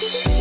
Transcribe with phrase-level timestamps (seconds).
[0.00, 0.33] Don't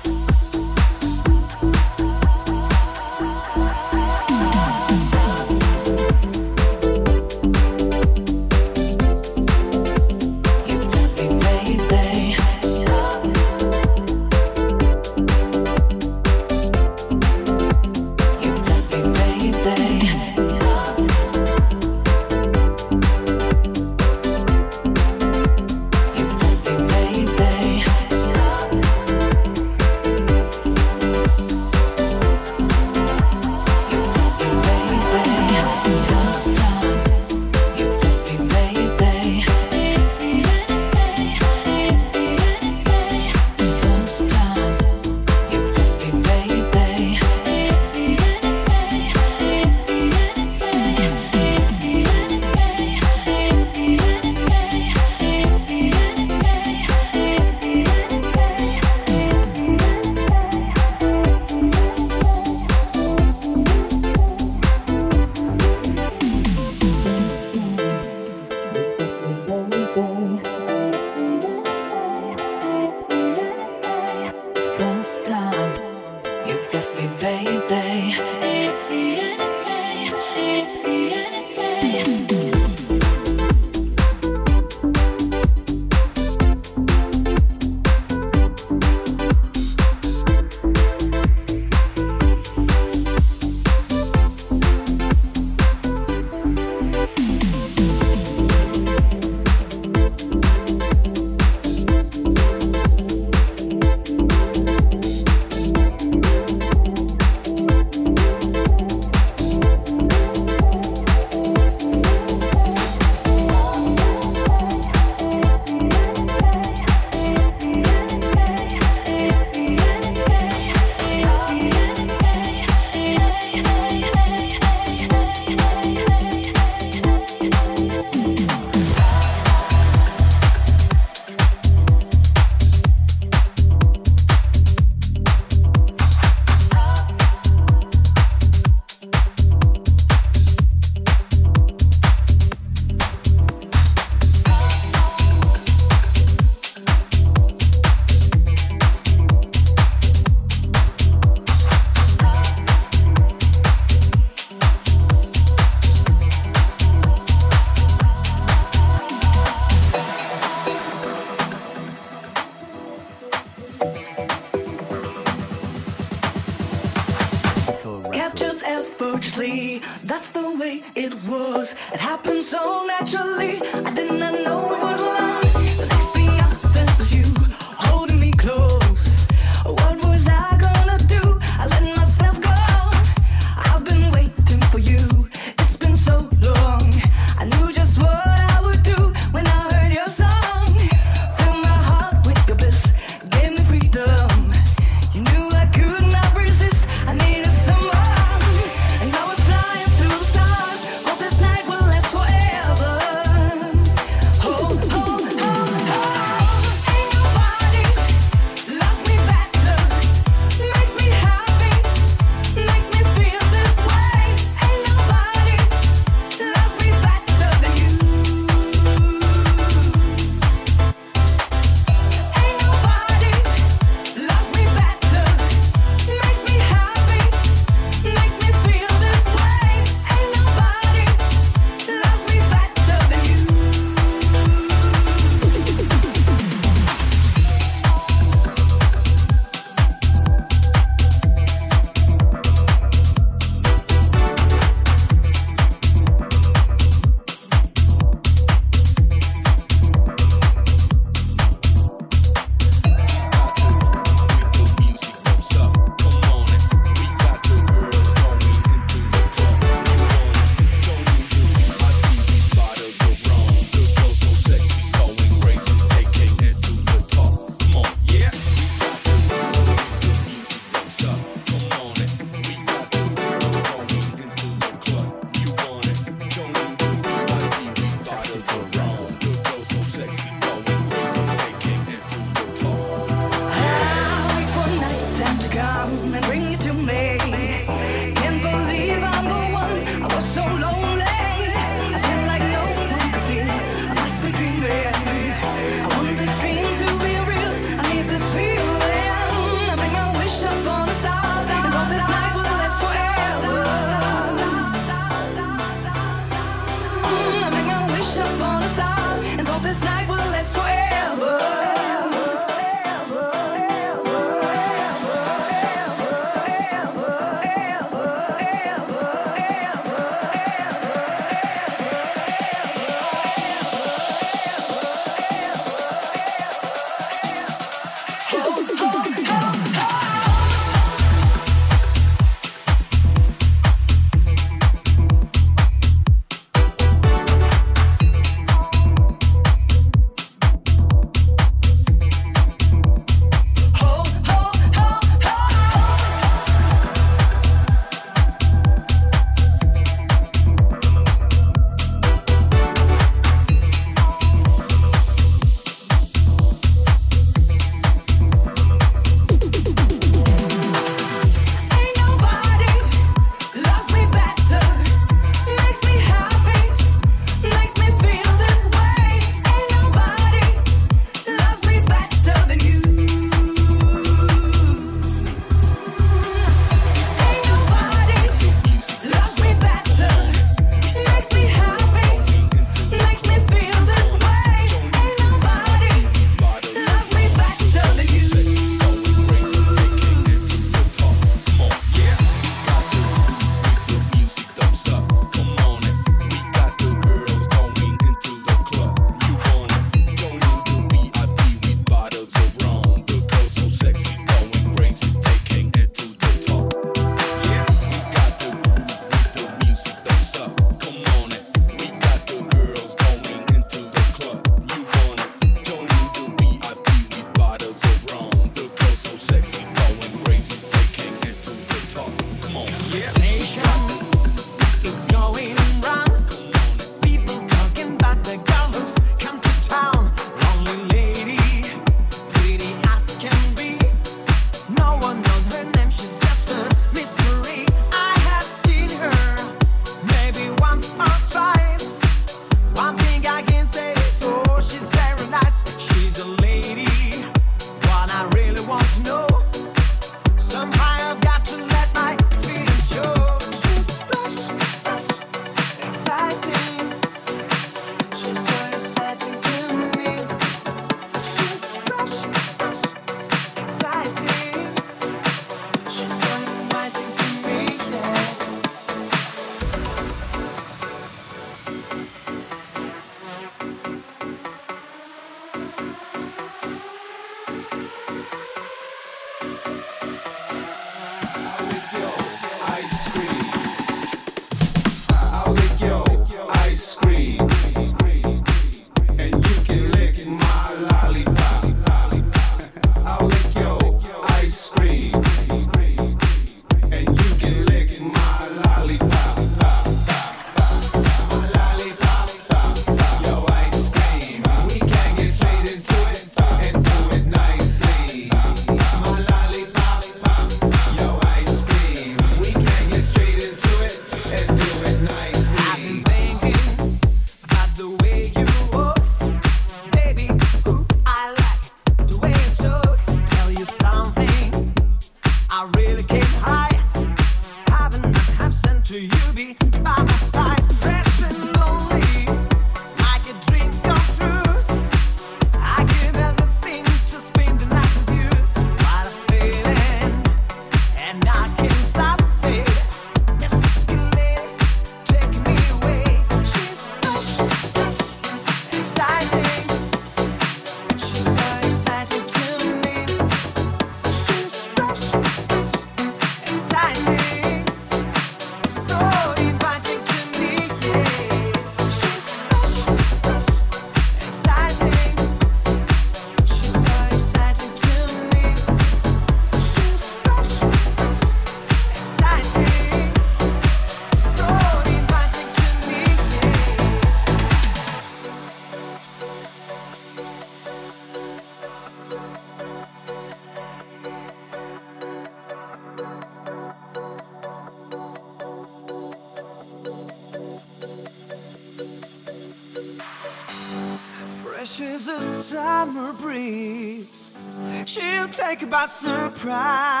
[598.81, 600.00] by surprise.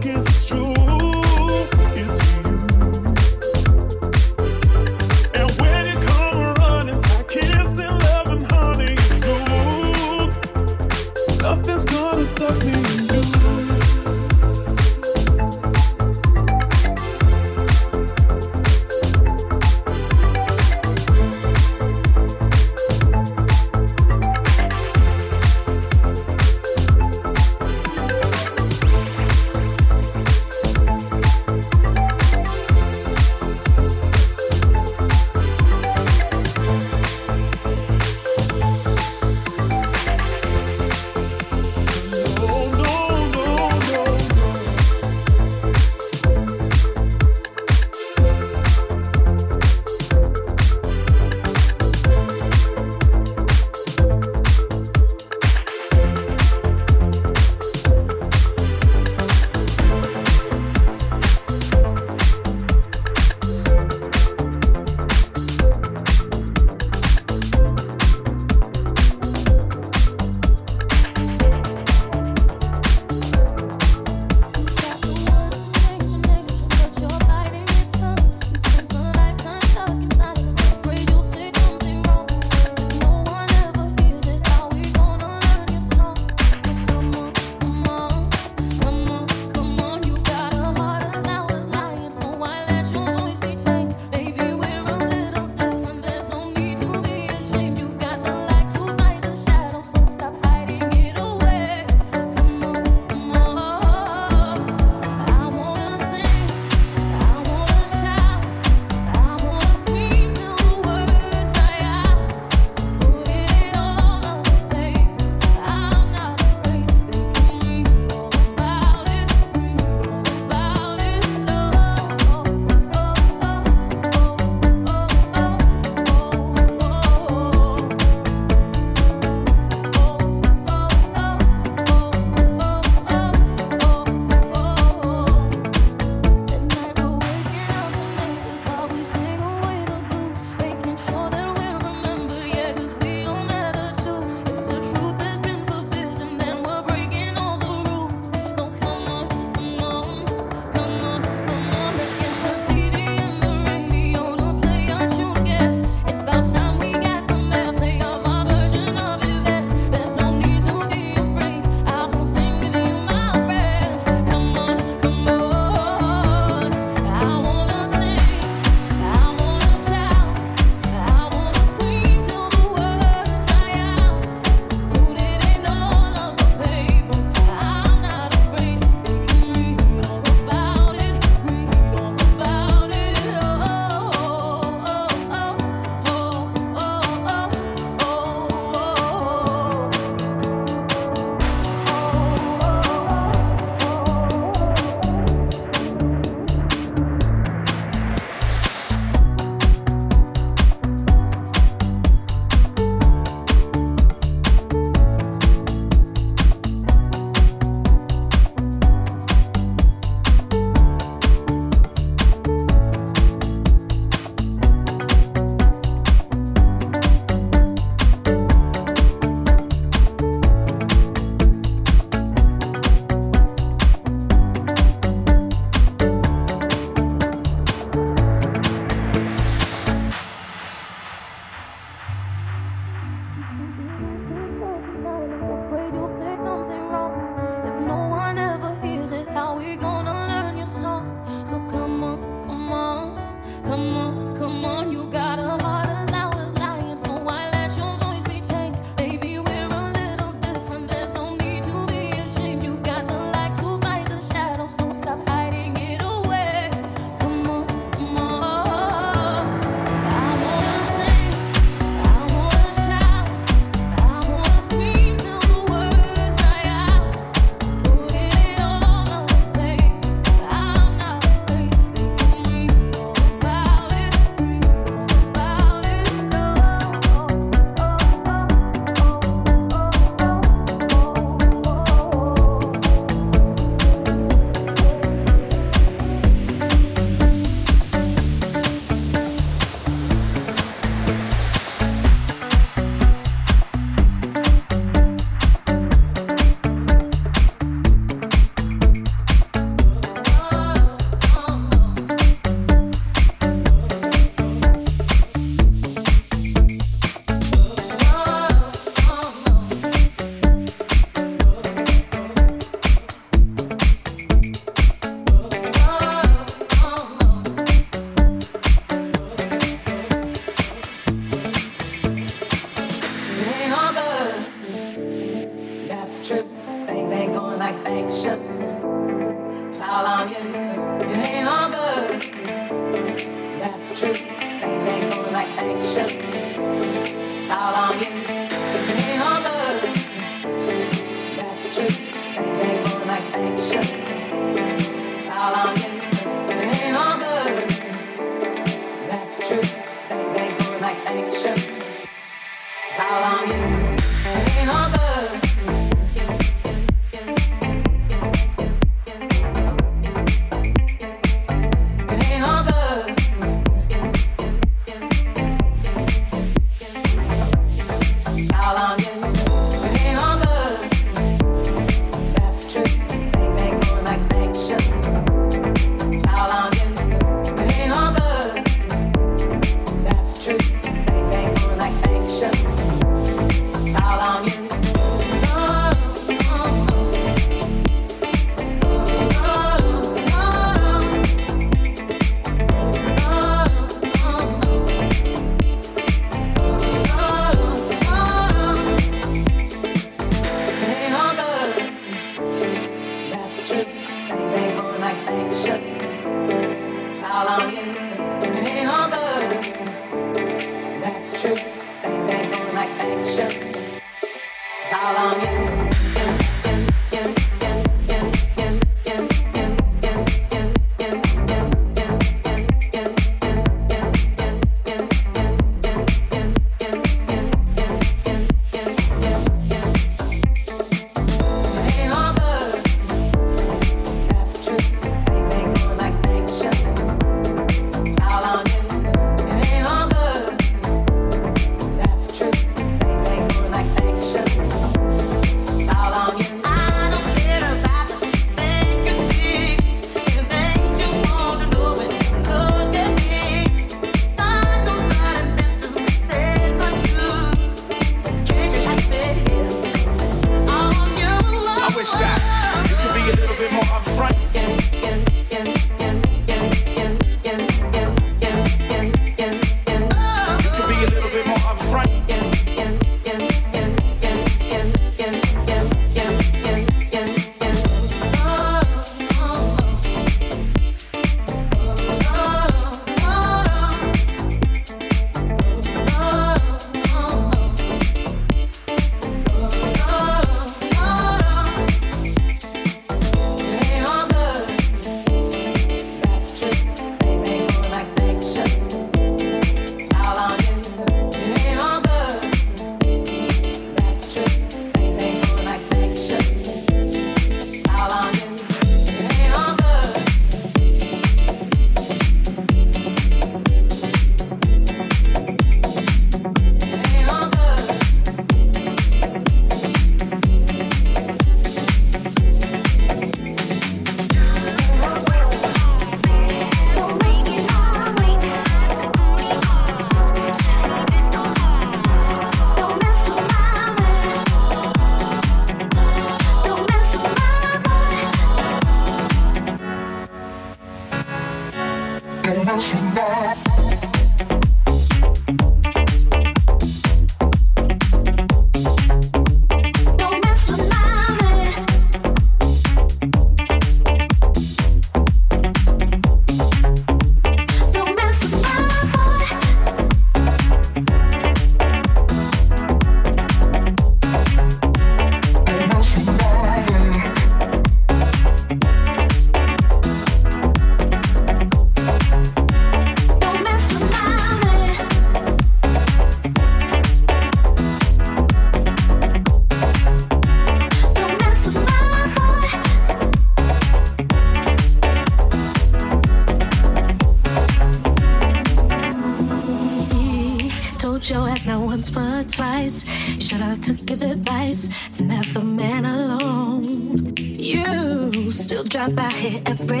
[594.21, 597.33] advice and left the man alone.
[597.37, 600.00] You still drop by here every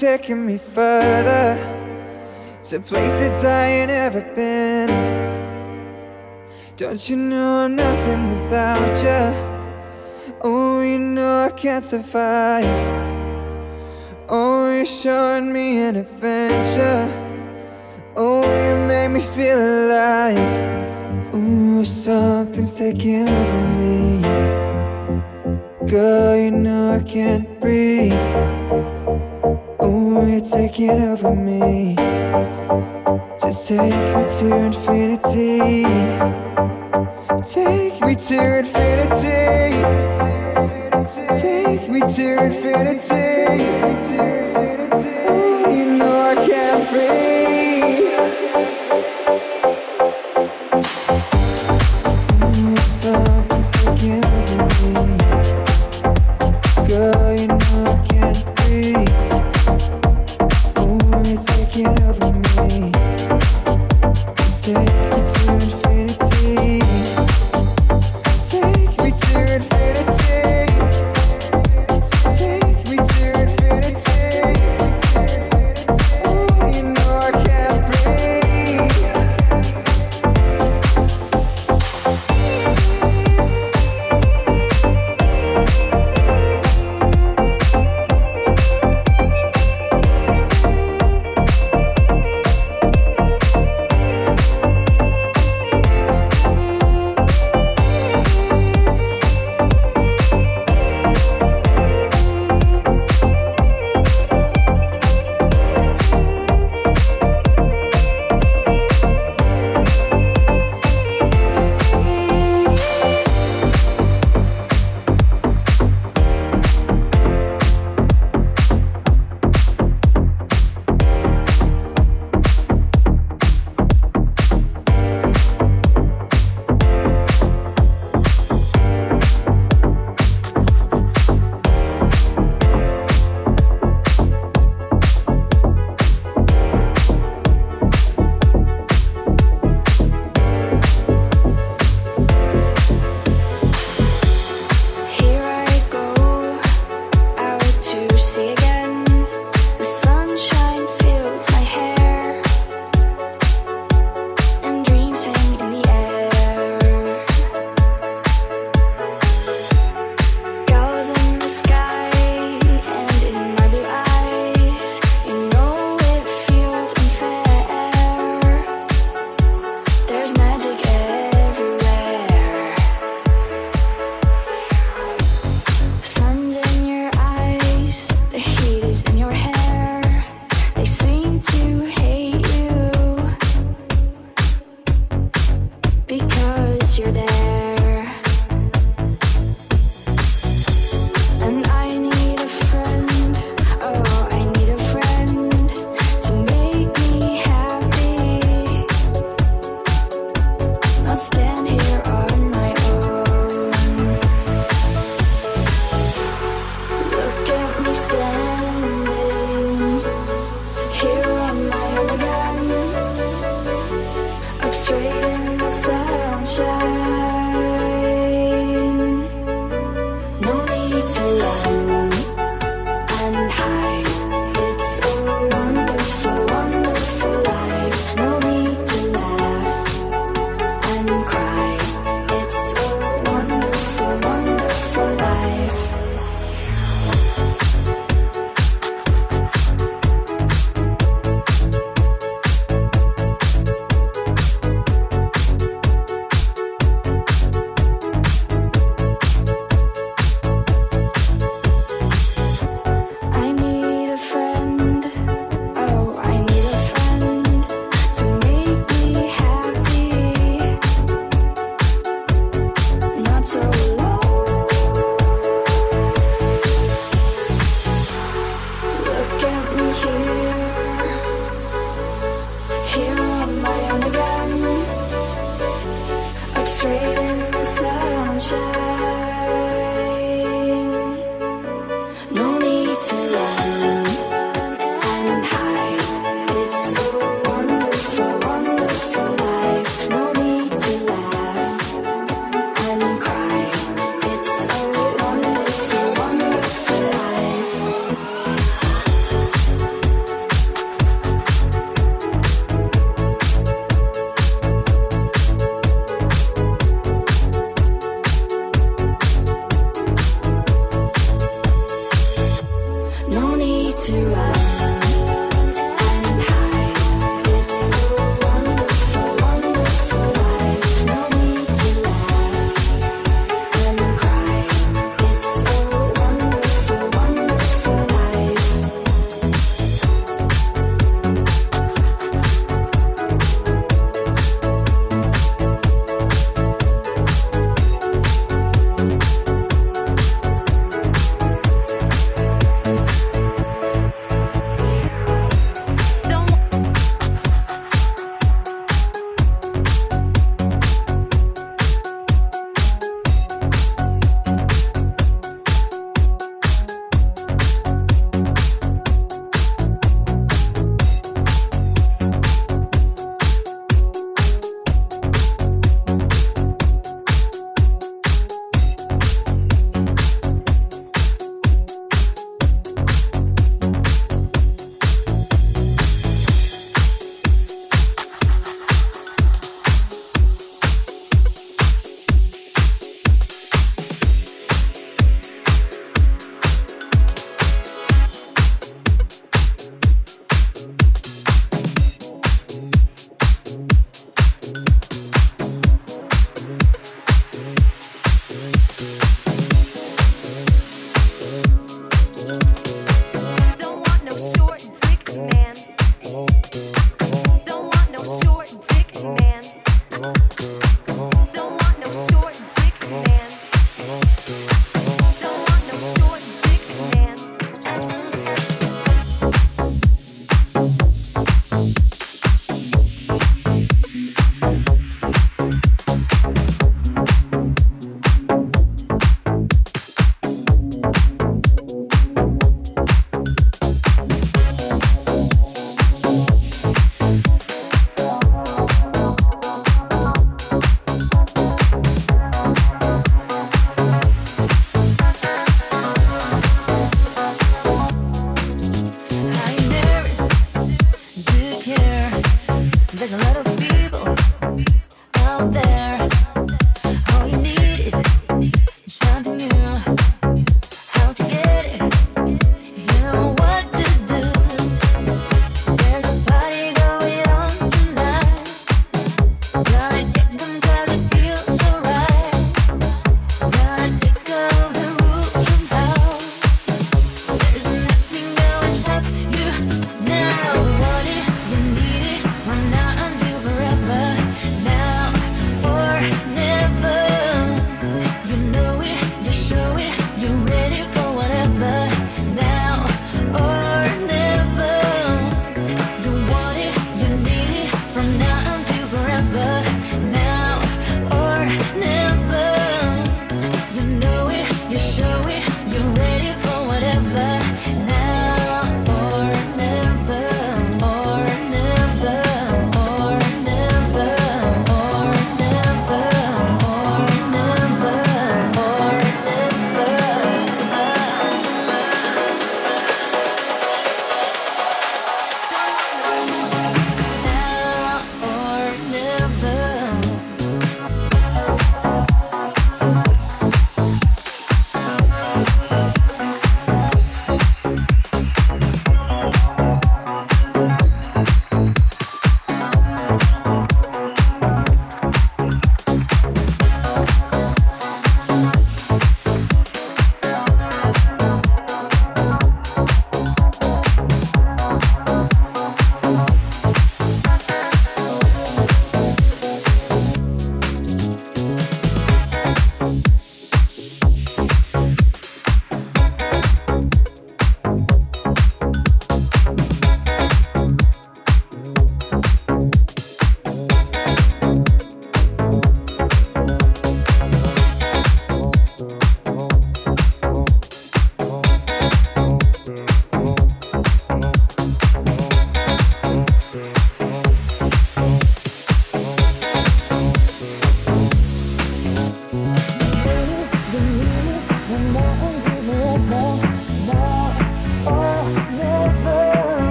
[0.00, 1.58] taking me further
[2.64, 4.88] to places I ain't ever been.
[6.78, 10.34] Don't you know I'm nothing without you?
[10.40, 12.64] Oh, you know I can't survive.
[14.30, 17.19] Oh, you're showing me an adventure.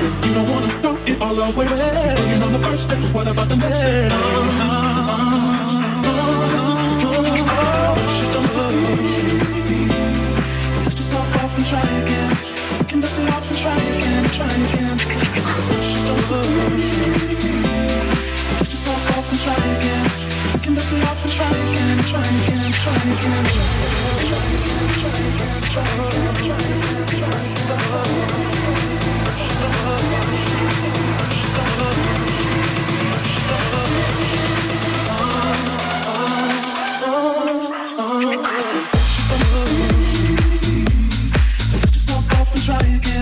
[0.00, 1.66] You don't wanna throw it all away.
[1.66, 4.06] Working on the first day, what about the next day?
[4.06, 5.48] Uh-huh, uh-huh,
[7.40, 7.68] uh-huh.
[8.14, 8.58] Shit don't oh,
[9.12, 9.90] shit don't succeed.
[10.84, 12.32] Dust yourself off and try again.
[12.78, 14.98] You can dust it off and try again, try again.
[15.88, 17.62] Shit don't succeed.
[18.58, 20.28] Dust yourself off and try again
[20.68, 24.86] can dust it off and try again, try again, try again, try again, try again,
[24.98, 27.42] try again, try again, try again, try
[27.96, 29.17] again
[42.68, 43.20] try again,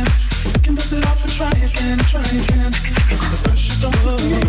[1.28, 2.72] try again, try again.
[3.09, 4.45] Cause the pressure don't succeed.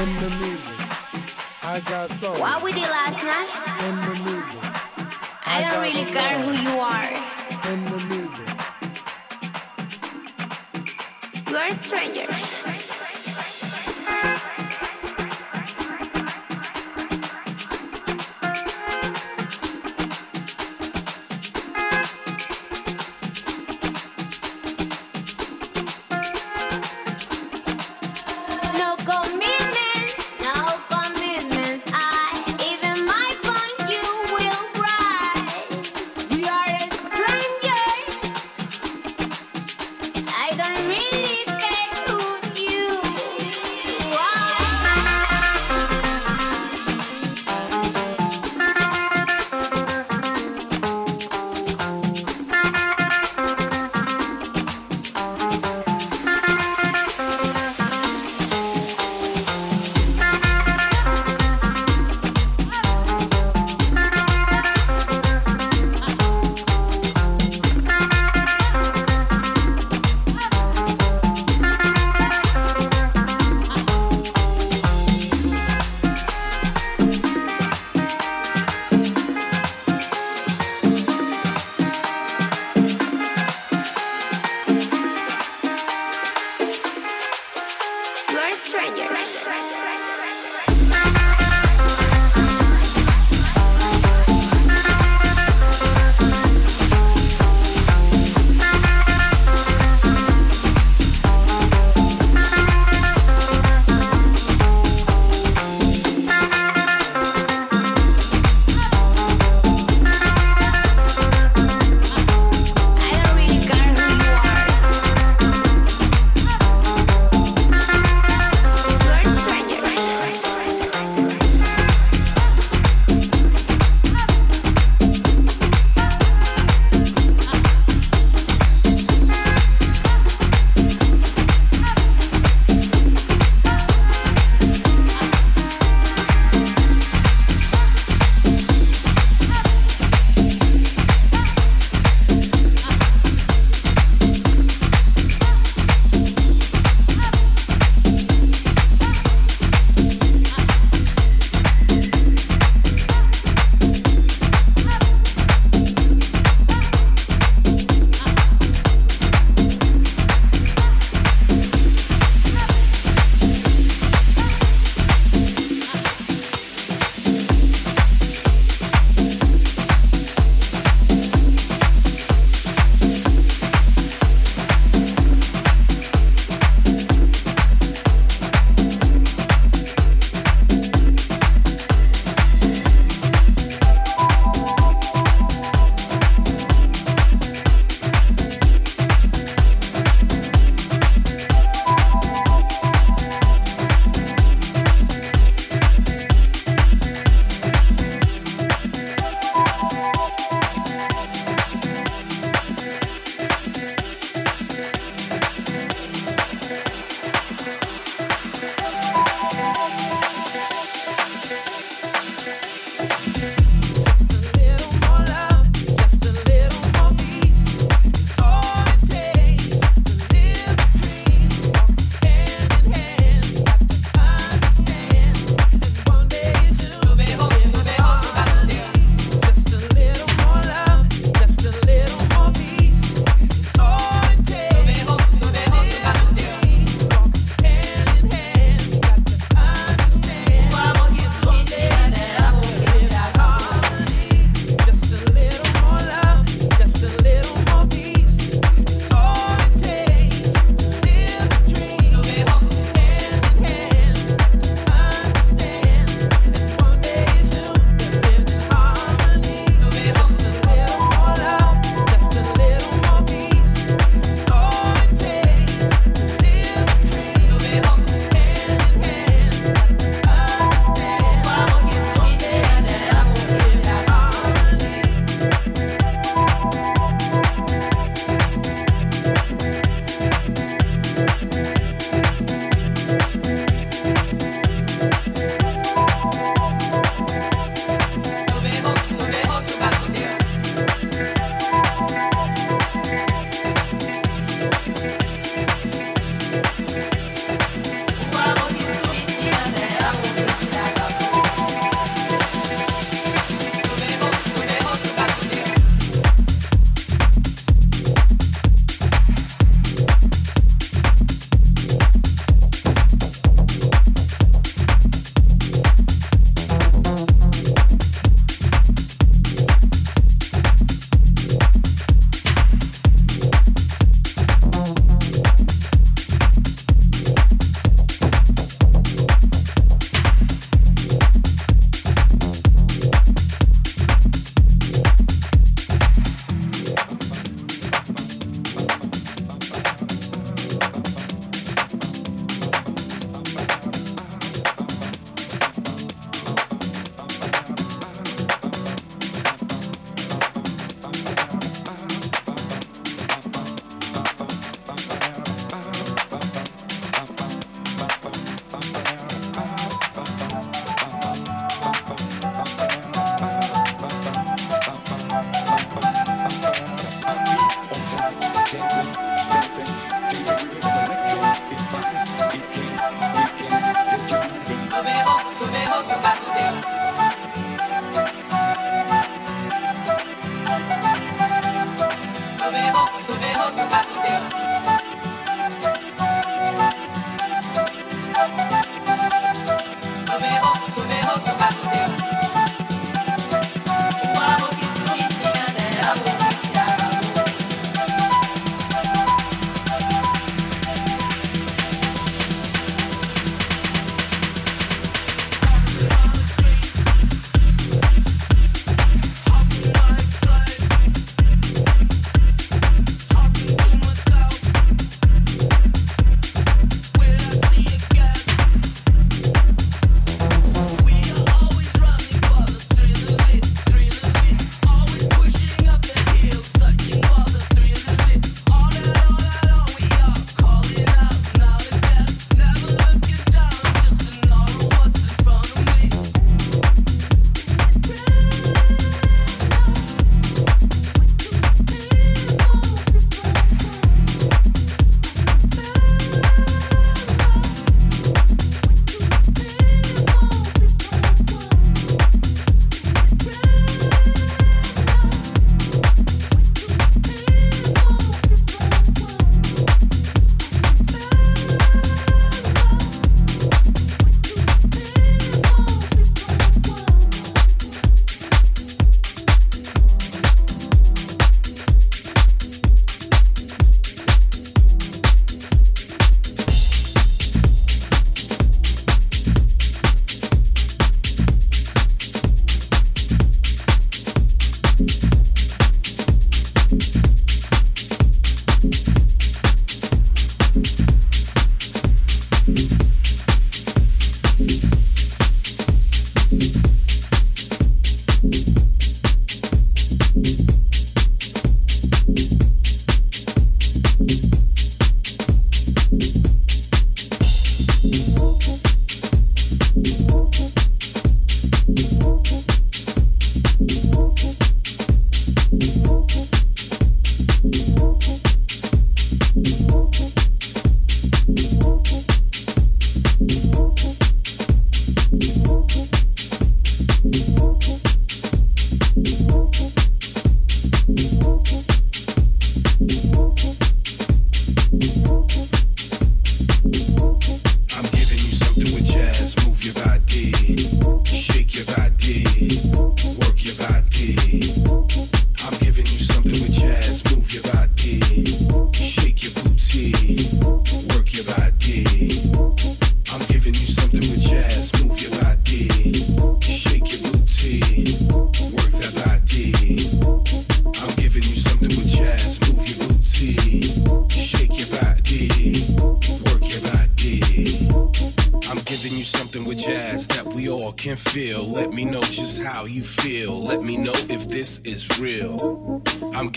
[0.00, 0.80] In the music,
[1.62, 3.50] I got so What we did last night?
[3.84, 4.64] In the music,
[5.44, 7.12] I, I don't really care who you are.
[7.70, 8.48] In the music,
[11.48, 12.69] we are strangers.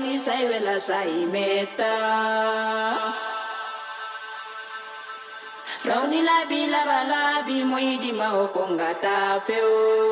[0.00, 1.92] ni sai vela sai meta
[5.88, 10.09] Rauni la bi la bala bi moidi ma o kongata feo.